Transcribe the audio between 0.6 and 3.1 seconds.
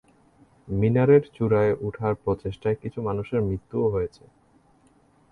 মিনারের চূড়ায় উঠার প্রচেষ্টায় কিছু